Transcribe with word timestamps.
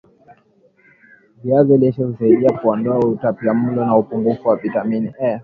viazi 1.43 1.77
lishe 1.77 2.03
husaidia 2.03 2.57
kuondoa 2.59 2.99
utapiamlo 2.99 3.85
na 3.85 3.97
upungufu 3.97 4.47
wa 4.47 4.55
vitamini 4.55 5.13
A 5.23 5.39